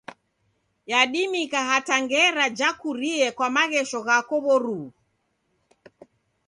Yadimika 0.91 1.59
hata 1.69 1.95
ngera 2.03 2.45
jakurie 2.57 3.27
kwa 3.37 3.47
maghesho 3.55 3.99
ghako 4.07 4.35
w'oruw'u. 4.45 4.87